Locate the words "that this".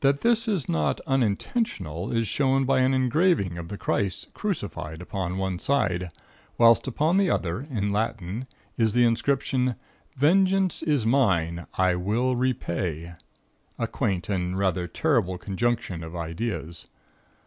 0.00-0.46